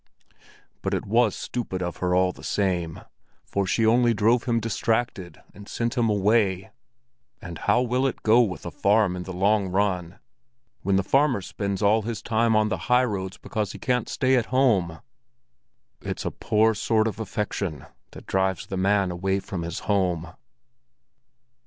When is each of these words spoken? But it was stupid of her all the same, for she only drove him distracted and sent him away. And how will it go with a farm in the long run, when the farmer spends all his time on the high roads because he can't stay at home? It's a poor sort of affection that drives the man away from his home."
But 0.81 0.95
it 0.95 1.05
was 1.05 1.35
stupid 1.35 1.83
of 1.83 1.97
her 1.97 2.15
all 2.15 2.31
the 2.31 2.43
same, 2.43 3.01
for 3.45 3.67
she 3.67 3.85
only 3.85 4.15
drove 4.15 4.45
him 4.45 4.59
distracted 4.59 5.39
and 5.53 5.67
sent 5.69 5.95
him 5.95 6.09
away. 6.09 6.71
And 7.39 7.59
how 7.59 7.83
will 7.83 8.07
it 8.07 8.23
go 8.23 8.41
with 8.41 8.65
a 8.65 8.71
farm 8.71 9.15
in 9.15 9.25
the 9.25 9.31
long 9.31 9.67
run, 9.69 10.17
when 10.81 10.95
the 10.95 11.03
farmer 11.03 11.39
spends 11.39 11.83
all 11.83 12.01
his 12.01 12.23
time 12.23 12.55
on 12.55 12.69
the 12.69 12.77
high 12.89 13.03
roads 13.05 13.37
because 13.37 13.73
he 13.73 13.77
can't 13.77 14.09
stay 14.09 14.35
at 14.37 14.47
home? 14.47 15.01
It's 16.01 16.25
a 16.25 16.31
poor 16.31 16.73
sort 16.73 17.07
of 17.07 17.19
affection 17.19 17.85
that 18.13 18.25
drives 18.25 18.65
the 18.65 18.77
man 18.77 19.11
away 19.11 19.39
from 19.39 19.61
his 19.61 19.81
home." 19.81 20.33